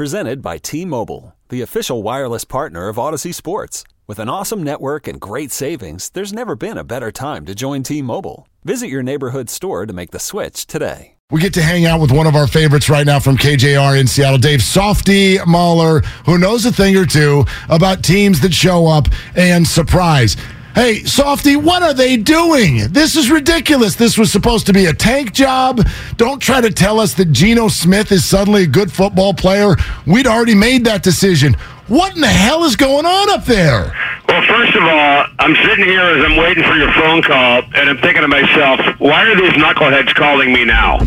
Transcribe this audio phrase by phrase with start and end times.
[0.00, 3.84] Presented by T Mobile, the official wireless partner of Audacy Sports.
[4.06, 7.82] With an awesome network and great savings, there's never been a better time to join
[7.82, 8.48] T Mobile.
[8.64, 11.16] Visit your neighborhood store to make the switch today.
[11.30, 14.06] We get to hang out with one of our favorites right now from KJR in
[14.06, 19.06] Seattle, Dave Softy Mahler, who knows a thing or two about teams that show up
[19.36, 20.34] and surprise.
[20.74, 22.92] Hey, Softy, what are they doing?
[22.92, 23.96] This is ridiculous.
[23.96, 25.86] This was supposed to be a tank job.
[26.16, 29.74] Don't try to tell us that Geno Smith is suddenly a good football player.
[30.06, 31.54] We'd already made that decision.
[31.88, 33.92] What in the hell is going on up there?
[34.28, 37.90] Well, first of all, I'm sitting here as I'm waiting for your phone call, and
[37.90, 41.00] I'm thinking to myself, why are these knuckleheads calling me now?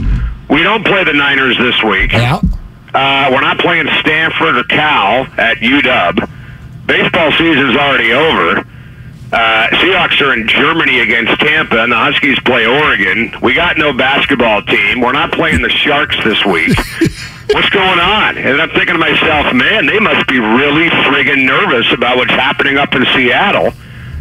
[0.50, 2.12] We don't play the Niners this week.
[2.12, 2.42] Yeah.
[2.94, 6.30] Uh, we're not playing Stanford or Cal at UW.
[6.86, 8.68] Baseball season's already over.
[9.34, 13.34] Uh, Seahawks are in Germany against Tampa, and the Huskies play Oregon.
[13.42, 15.02] We got no basketball team.
[15.02, 16.70] We're not playing the Sharks this week.
[17.52, 18.38] What's going on?
[18.38, 22.78] And I'm thinking to myself, man, they must be really friggin' nervous about what's happening
[22.78, 23.74] up in Seattle.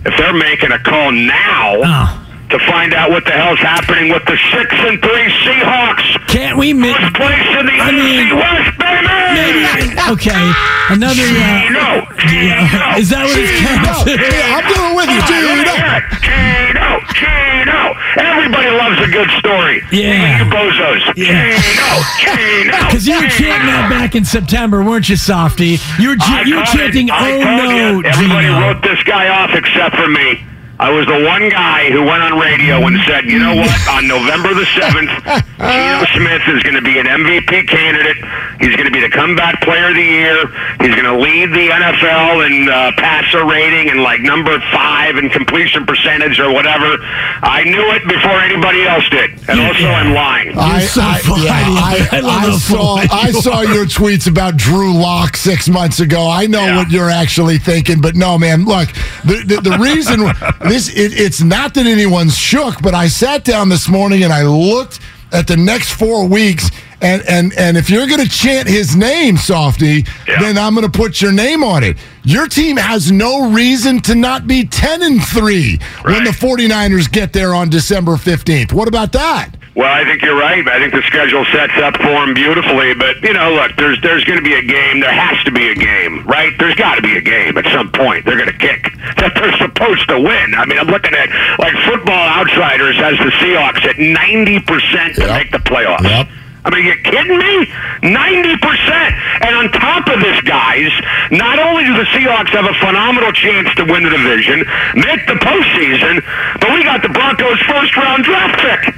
[0.05, 2.27] If they're making a call now Oh.
[2.51, 6.73] to find out what the hell's happening with the six and three Seahawks, Can't we
[6.73, 9.07] miss first place in the I mean, West, baby.
[9.39, 10.53] maybe okay
[10.91, 11.89] another uh, Geno,
[12.29, 14.19] yeah, Geno, is that what it's No, counted?
[14.21, 15.47] yeah, I'm doing with you, Geno.
[15.49, 16.05] let me hear it.
[16.23, 17.81] Geno, Geno.
[18.17, 19.83] Everybody loves a good story.
[19.93, 20.37] Yeah.
[20.37, 21.03] Even you bozos.
[21.17, 21.59] Yeah.
[21.59, 22.79] Geno, Geno.
[22.93, 25.79] Because you were chanting that back in September, weren't you, Softy?
[25.99, 28.05] You were you were chanting, "Oh no, you.
[28.05, 30.45] Everybody Geno." wrote this guy off except for me.
[30.83, 33.71] I was the one guy who went on radio and said, you know what?
[33.95, 35.15] On November the 7th,
[35.63, 38.19] Geno Smith is going to be an MVP candidate.
[38.59, 40.43] He's going to be the comeback player of the year.
[40.83, 45.31] He's going to lead the NFL in uh, passer rating and like number five in
[45.31, 46.99] completion percentage or whatever.
[47.47, 49.31] I knew it before anybody else did.
[49.49, 50.59] And also, I'm lying.
[50.59, 55.37] I, so I, yeah, I, I I saw I saw your tweets about Drew Lock
[55.37, 56.29] six months ago.
[56.29, 56.77] I know Yeah.
[56.77, 58.65] what you're actually thinking, but no, man.
[58.65, 58.89] Look,
[59.25, 60.21] the the, the reason
[60.73, 64.43] this it, it's not that anyone's shook, but I sat down this morning and I
[64.45, 65.01] looked
[65.31, 66.71] at the next four weeks.
[67.03, 70.41] And, and and if you're going to chant his name, Softy, Yeah.
[70.41, 71.97] then I'm going to put your name on it.
[72.23, 77.33] Your team has no reason to not be 10 and 3 when the 49ers get
[77.33, 78.73] there on December 15th.
[78.73, 79.51] What about that?
[79.75, 80.61] Well, I think you're right.
[80.69, 82.93] I think the schedule sets up for him beautifully.
[82.93, 85.01] But you know, look, there's there's going to be a game.
[85.01, 86.53] There has to be a game, right?
[86.59, 88.27] There's got to be a game at some point.
[88.27, 90.55] They're going to kick that they're supposed to win.
[90.55, 95.25] I mean, I'm looking at like Football Outsiders has the Seahawks at 90 percent to
[95.25, 95.37] Yep.
[95.41, 96.05] make the playoffs.
[96.05, 96.29] Yep.
[96.65, 97.67] I mean, you kidding me?
[98.07, 99.43] 90%.
[99.43, 100.93] And on top of this, guys,
[101.33, 104.61] not only do the Seahawks have a phenomenal chance to win the division,
[104.95, 106.23] make the postseason,
[106.61, 108.95] but we got the Broncos' first round draft pick.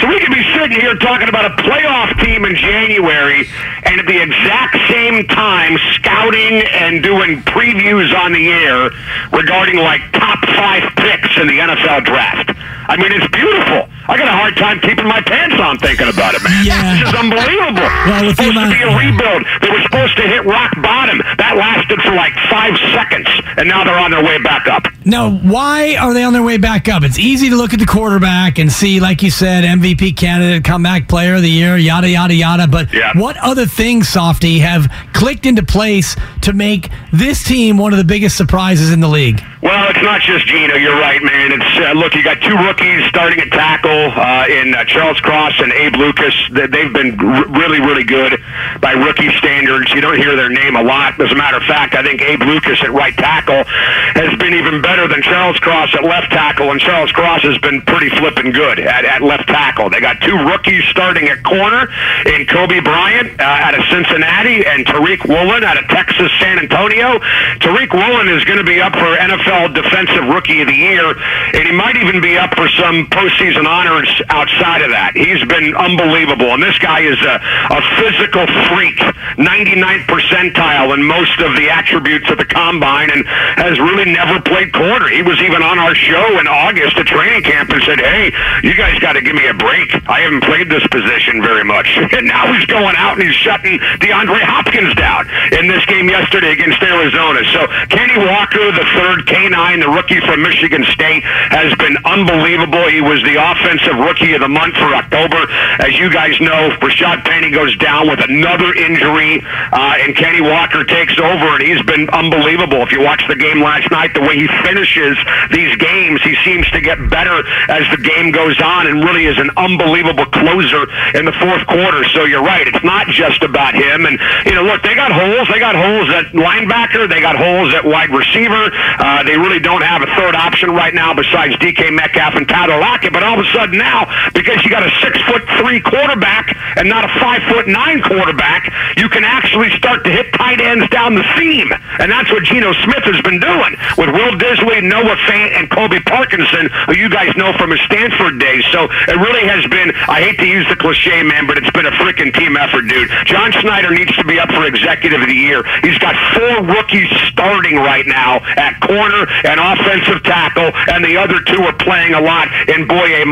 [0.00, 3.48] So we could be sitting here talking about a playoff team in January
[3.84, 8.90] and at the exact same time scouting and doing previews on the air
[9.32, 12.52] regarding like top five picks in the NFL draft.
[12.88, 13.88] I mean, it's beautiful.
[14.08, 16.64] I got a hard time keeping my pants on thinking about it, man.
[16.64, 17.00] Yeah.
[17.00, 17.82] This is unbelievable.
[18.06, 19.42] Well, with supposed to be a rebuild.
[19.62, 21.18] They were supposed to hit rock bottom.
[21.38, 24.84] That lasted for like five seconds, and now they're on their way back up.
[25.04, 27.02] Now, why are they on their way back up?
[27.02, 31.08] It's easy to look at the quarterback and see, like you said, MVP candidate, comeback
[31.08, 32.66] player of the year, yada, yada, yada.
[32.66, 33.12] But Yeah.
[33.14, 38.04] what other things, Softy, have clicked into place to make this team one of the
[38.04, 39.42] biggest surprises in the league?
[39.62, 40.74] Well, it's not just Geno.
[40.76, 41.52] You're right, man.
[41.52, 45.54] It's uh, look, you got two rookies starting at tackle uh, in uh, Charles Cross
[45.60, 46.34] and Abe Lucas.
[46.52, 48.38] They- They've been r- really, really good
[48.80, 49.90] by rookie standards.
[49.94, 51.18] You don't hear their name a lot.
[51.20, 54.82] As a matter of fact, I think Abe Lucas at right tackle has been even
[54.82, 58.78] better than Charles Cross at left tackle, and Charles Cross has been pretty flipping good
[58.80, 59.88] at, at left tackle.
[59.88, 61.88] They got two rookies starting at corner
[62.26, 67.18] in Coby Bryant uh, out of Cincinnati and Tariq Woolen out of Texas San Antonio.
[67.64, 71.14] Tariq Woolen is going to be up for NFL Defensive Rookie of the Year,
[71.54, 75.14] and he might even be up for some postseason honors outside of that.
[75.14, 77.38] He's been unbelievable, and this guy is a,
[77.70, 78.98] a physical freak,
[79.38, 83.22] 99th percentile in most of the attributes of the combine, and
[83.56, 85.08] has really never played quarter.
[85.08, 88.34] He was even on our show in August at training camp and said, "Hey,
[88.66, 89.94] you guys got to give me a break.
[90.08, 91.86] I haven't played this position very much."
[92.16, 95.28] And now he's going out and he's shutting DeAndre Hopkins down.
[95.52, 97.44] in this game yesterday against Arizona.
[97.52, 102.88] So Kenny Walker, the third K9, the rookie from Michigan State, has been unbelievable.
[102.88, 103.36] He was the
[103.76, 105.46] offensive rookie of the month for October.
[105.80, 109.42] As you guys know, Rashaad Penny goes down with another injury,
[109.72, 112.82] uh, and Kenny Walker takes over, and he's been unbelievable.
[112.82, 115.16] If you watch the game last night, the way he finishes
[115.52, 119.38] these games, he seems to get better as the game goes on, and really is
[119.38, 122.04] an unbelievable closer in the fourth quarter.
[122.10, 124.06] So you're right; it's not just about him.
[124.06, 125.48] And you know, look, they got holes.
[125.52, 127.08] They got holes at linebacker.
[127.08, 128.70] They got holes at wide receiver.
[128.72, 132.78] Uh, they really don't have a third option right now besides DK Metcalf and Tyler
[132.80, 133.12] Lockett.
[133.12, 136.88] But all of a sudden now, because you got a six foot three quarterback and
[136.88, 141.14] not a five foot nine quarterback, you can actually start to hit tight ends down
[141.14, 145.52] the seam, and that's what Geno Smith has been doing with Will Dissly, Noah Fant,
[145.56, 148.64] and Colby Parkinson, who you guys know from his Stanford days.
[148.72, 149.92] So it really has been.
[150.08, 153.10] I hate to use the cliche, man, but it's been a freaking team effort, dude.
[153.26, 155.64] John Schneider needs to be up for Executive of the Year.
[155.82, 161.40] He's got four rookies starting right now at corner and offensive tackle, and the other
[161.40, 163.22] two are playing a lot in Boye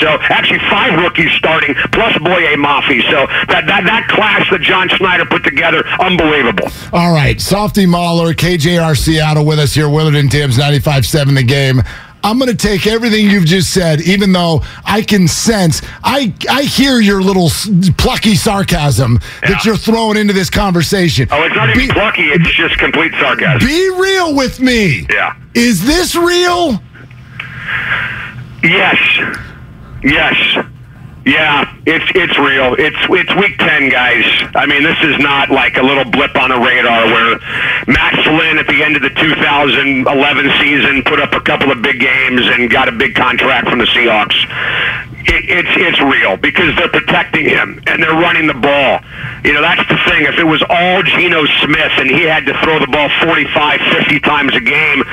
[0.00, 3.02] So actually, five rookies starting plus Boye Mafe.
[3.10, 6.68] So that that that class that John Schneider put together, unbelievable.
[6.92, 11.82] All right, Softy Mahler, KJR Seattle with us here, Willard and Dibs, 95.7 the game.
[12.22, 16.62] I'm going to take everything you've just said, even though I can sense, I I
[16.62, 17.48] hear your little
[17.96, 21.28] plucky sarcasm that you're throwing into this conversation.
[21.30, 22.24] Oh, it's not even Be- plucky.
[22.24, 23.66] It's just complete sarcasm.
[23.66, 25.06] Be real with me.
[25.10, 25.34] Yeah.
[25.54, 26.82] Is this real?
[28.62, 28.98] Yes.
[30.02, 30.66] Yes.
[31.26, 32.74] Yeah, it's it's real.
[32.78, 34.24] It's it's week ten, guys.
[34.54, 37.38] I mean, this is not like a little blip on the radar where
[37.86, 42.00] Matt Flynn at the end of the 2011 season put up a couple of big
[42.00, 44.32] games and got a big contract from the Seahawks.
[45.28, 49.04] It, it's it's real because they're protecting him and they're running the ball.
[49.44, 50.24] You know, that's the thing.
[50.24, 54.20] If it was all Geno Smith and he had to throw the ball 45, 50
[54.20, 55.04] times a game,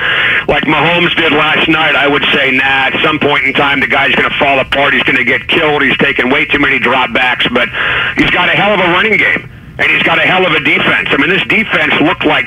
[0.48, 3.86] like Mahomes did last night, I would say, nah, at some point in time, the
[3.86, 4.94] guy's going to fall apart.
[4.94, 5.82] He's going to get killed.
[5.82, 7.68] He's taking way too many dropbacks, but
[8.16, 9.44] he's got a hell of a running game,
[9.76, 11.08] and he's got a hell of a defense.
[11.12, 12.46] I mean, this defense looked like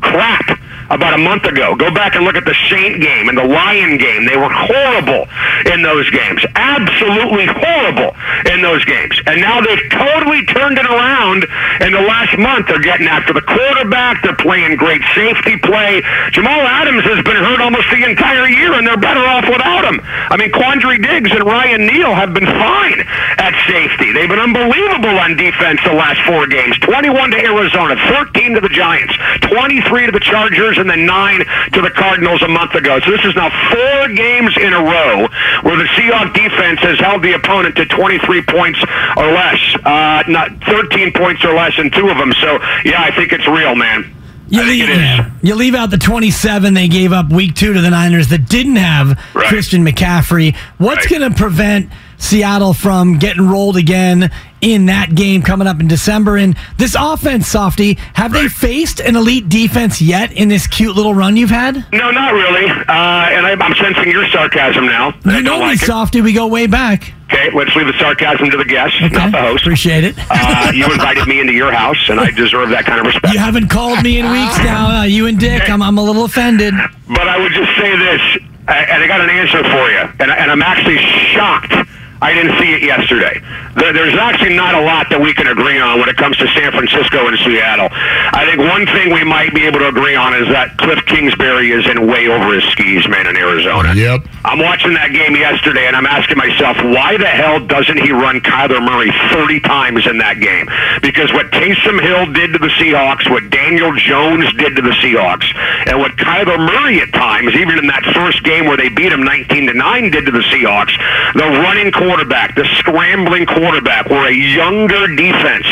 [0.00, 0.58] crap
[0.90, 1.74] about a month ago.
[1.76, 4.26] Go back and look at the Saint game and the Lion game.
[4.26, 5.30] They were horrible
[5.70, 6.44] in those games.
[6.54, 8.14] Absolutely horrible
[8.50, 9.14] in those games.
[9.26, 11.46] And now they've totally turned it around
[11.80, 12.66] in the last month.
[12.66, 14.22] They're getting after the quarterback.
[14.22, 16.02] They're playing great safety play.
[16.32, 20.00] Jamal Adams has been hurt almost the entire year, and they're better off without him.
[20.04, 23.00] I mean, Quandre Diggs and Ryan Neal have been fine
[23.38, 24.12] at safety.
[24.12, 26.78] They've been unbelievable on defense the last four games.
[26.80, 31.38] 21 to Arizona, 13 to the Giants, 23 to the Chargers, and then 9
[31.72, 32.98] to the Cardinals a month ago.
[33.00, 35.28] So this is now four games in a row
[35.62, 38.80] where the Seahawks defense has held the opponent to 23 points
[39.16, 42.32] or less, uh, not 13 points or less in two of them.
[42.40, 44.16] So, yeah, I think it's real, man.
[44.52, 45.30] You leave, yeah.
[45.42, 48.76] you leave out the 27 they gave up week two to the Niners that didn't
[48.76, 49.46] have Right.
[49.46, 50.56] Christian McCaffrey.
[50.78, 51.20] What's Right.
[51.20, 51.88] going to prevent
[52.18, 54.28] Seattle from getting rolled again
[54.60, 56.36] in that game coming up in December?
[56.36, 61.14] And this offense, Softy, have they faced an elite defense yet in this cute little
[61.14, 61.84] run you've had?
[61.92, 62.68] No, not really.
[62.70, 65.08] Uh, and I, I'm sensing your sarcasm now.
[65.24, 65.86] I You don't know me, like it.
[65.86, 66.20] Softy.
[66.20, 67.12] We go way back.
[67.32, 69.14] Okay, let's leave the sarcasm to the guests, Okay.
[69.14, 69.62] not the host.
[69.62, 70.16] Appreciate it.
[70.28, 73.32] Uh, you invited me into your house, and I deserve that kind of respect.
[73.32, 75.00] you haven't called me in weeks now.
[75.00, 76.74] Uh, you and Dick, I'm, I'm a little offended.
[77.08, 78.20] But I would just say this,
[78.66, 80.98] uh, and I got an answer for you, and, and I'm actually
[81.32, 81.72] shocked
[82.22, 83.40] I didn't see it yesterday.
[83.76, 86.70] There's actually not a lot that we can agree on when it comes to San
[86.72, 87.88] Francisco and Seattle.
[87.90, 91.72] I think one thing we might be able to agree on is that Cliff Kingsbury
[91.72, 93.94] is in way over his skis, man, in Arizona.
[93.94, 94.28] Yep.
[94.44, 98.40] I'm watching that game yesterday, and I'm asking myself, why the hell doesn't he run
[98.40, 100.68] Kyler Murray 30 times in that game?
[101.00, 105.48] Because what Taysom Hill did to the Seahawks, what Daniel Jones did to the Seahawks,
[105.88, 109.22] and what Kyler Murray at times, even in that first game where they beat him
[109.24, 110.92] 19 to 9, did to the Seahawks,
[111.34, 115.66] the running quarterback, the scrambling quarterback, where a younger defense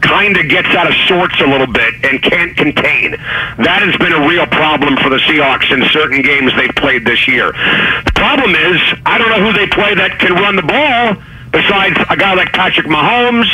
[0.00, 3.12] kind of gets out of sorts a little bit and can't contain.
[3.58, 7.26] That has been a real problem for the Seahawks in certain games they've played this
[7.26, 7.52] year.
[7.52, 11.16] The problem is, I don't know who they play that can run the ball
[11.50, 13.50] besides a guy like Patrick Mahomes.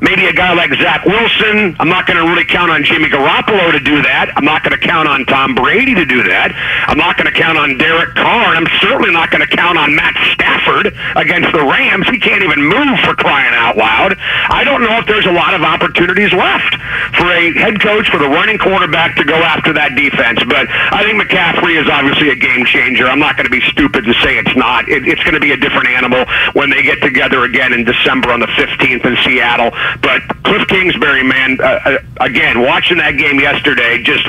[0.00, 1.76] Maybe a guy like Zach Wilson.
[1.80, 4.28] I'm not going to really count on Jimmy Garoppolo to do that.
[4.36, 6.52] I'm not going to count on Tom Brady to do that.
[6.84, 8.52] I'm not going to count on Derek Carr.
[8.52, 12.04] And I'm certainly not going to count on Matt Stafford against the Rams.
[12.12, 14.20] He can't even move for crying out loud.
[14.20, 16.76] I don't know if there's a lot of opportunities left
[17.16, 20.44] for a head coach, for the running quarterback to go after that defense.
[20.44, 23.08] But I think McCaffrey is obviously a game changer.
[23.08, 24.88] I'm not going to be stupid to say it's not.
[24.88, 28.32] It, it's going to be a different animal when they get together again in December
[28.32, 29.72] on the 15th in Seattle.
[30.02, 34.24] But Cliff Kingsbury, man, uh, uh, again, watching that game yesterday, just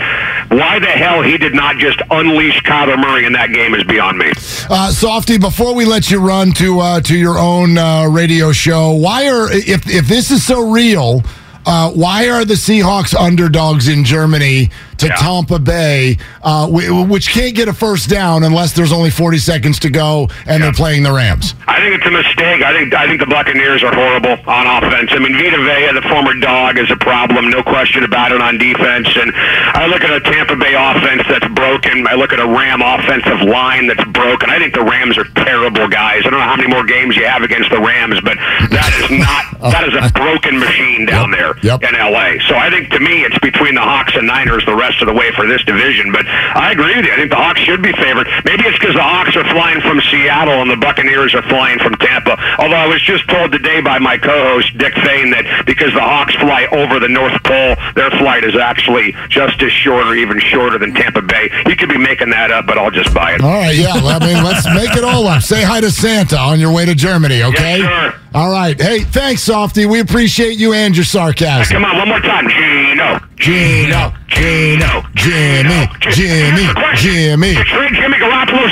[0.49, 4.17] why the hell he did not just unleash Kyler Murray in that game is beyond
[4.17, 4.31] me.
[4.69, 8.93] Uh, Softy, before we let you run to uh, to your own uh, radio show,
[8.93, 11.23] why are if if this is so real?
[11.65, 15.15] Uh, why are the Seahawks underdogs in Germany to Yeah.
[15.15, 19.89] Tampa Bay, uh, which can't get a first down unless there's only 40 seconds to
[19.89, 21.55] go and they're playing the Rams?
[21.67, 22.63] I think it's a mistake.
[22.63, 25.11] I think I think the Buccaneers are horrible on offense.
[25.13, 28.57] I mean, Vita Vea, the former dog, is a problem, no question about it on
[28.57, 29.07] defense.
[29.15, 32.07] And I look at a Tampa Bay offense that's broken.
[32.07, 34.49] I look at a Ram offensive line that's broken.
[34.49, 36.23] I think the Rams are terrible guys.
[36.25, 38.37] I don't know how many more games you have against the Rams, but
[38.71, 41.83] that is not that is a broken machine down there Yep.
[41.83, 42.39] in LA.
[42.47, 45.13] So I think to me it's between the Hawks and Niners the rest of the
[45.13, 46.11] way for this division.
[46.11, 47.13] But I agree with you.
[47.13, 48.27] I think the Hawks should be favored.
[48.45, 51.95] Maybe it's because the Hawks are flying from Seattle and the Buccaneers are flying from
[51.95, 52.37] Tampa.
[52.59, 56.35] Although I was just told today by my co-host Dick Fain that because the Hawks
[56.35, 60.77] fly over the North Pole, their flight is actually just as short or even shorter
[60.77, 61.49] than Tampa Bay.
[61.67, 63.41] You could be making that up, but I'll just buy it.
[63.41, 63.95] All right, yeah.
[63.95, 65.41] well, I mean, let's make it all up.
[65.41, 67.79] Say hi to Santa on your way to Germany, okay?
[67.79, 68.13] sir.
[68.33, 68.79] All right.
[68.79, 69.85] Hey, thanks, Softy.
[69.85, 71.75] We appreciate you and your sarcasm.
[71.75, 72.47] Come on, one more time.
[72.49, 73.19] Geno.
[73.37, 77.49] Geno, Geno, Jimmy, Jimmy, Jimmy.
[77.53, 78.17] You trade Jimmy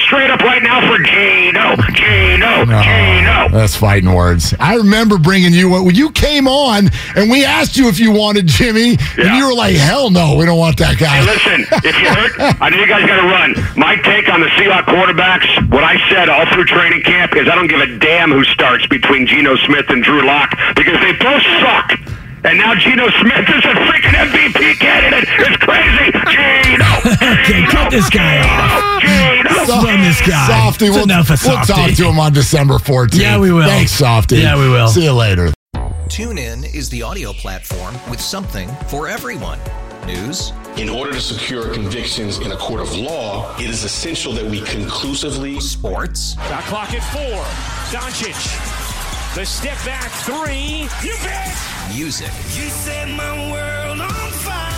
[0.05, 1.75] Straight up right now for Geno.
[1.93, 2.63] Geno.
[2.65, 3.49] No, Geno.
[3.49, 4.53] That's fighting words.
[4.59, 8.47] I remember bringing you when you came on and we asked you if you wanted
[8.47, 11.95] Jimmy, and you were like, "Hell no, we don't want that guy." Hey, listen, if
[11.99, 13.55] you hurt, I know you guys got to run.
[13.77, 17.55] My take on the Seahawks quarterbacks, what I said all through training camp is I
[17.55, 21.43] don't give a damn who starts between Geno Smith and Drew Lock because they both
[21.61, 21.99] suck.
[22.45, 25.27] And now Geno Smith is a freaking MVP candidate.
[25.27, 26.11] It's crazy.
[26.31, 26.85] Geno.
[27.45, 29.01] Okay, cut this guy off.
[29.01, 29.49] Geno.
[29.55, 30.47] Let's run this guy.
[30.47, 33.19] Softy, we'll, enough of we'll talk to him on December 14th.
[33.19, 33.67] Yeah, we will.
[33.67, 34.37] Thanks, Softy.
[34.37, 34.87] Yeah, we will.
[34.87, 35.51] See you later.
[36.07, 39.59] TuneIn is the audio platform with something for everyone.
[40.05, 44.45] News, In order to secure convictions in a court of law, it is essential that
[44.45, 47.43] we conclusively sports, Got clock at four.
[47.91, 48.74] Doncic.
[49.35, 50.87] The step back three.
[51.05, 51.53] You bet.
[51.93, 54.71] music, You set my world on fire.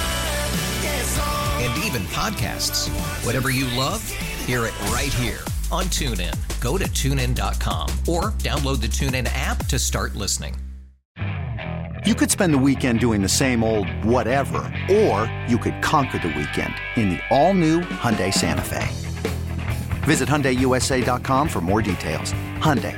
[0.81, 1.59] Yes, oh.
[1.61, 2.89] and even podcasts.
[3.23, 4.03] Whatever you love,
[4.47, 6.33] hear it right here on TuneIn.
[6.59, 10.55] Go to tunein.com or download the TuneIn app to start listening.
[12.03, 16.29] You could spend the weekend doing the same old whatever, or you could conquer the
[16.29, 18.87] weekend in the all-new Hyundai Santa Fe.
[20.05, 22.33] Visit HyundaiUSA.com for more details.
[22.59, 22.97] Hyundai,